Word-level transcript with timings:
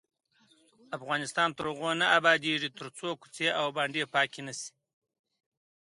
افغانستان 0.97 1.49
تر 1.57 1.65
هغو 1.71 1.89
نه 2.01 2.07
ابادیږي، 2.19 2.69
ترڅو 2.77 3.09
کوڅې 3.21 3.47
او 3.59 3.65
بانډې 3.75 4.03
پاکې 4.15 4.41
نشي. 4.47 4.69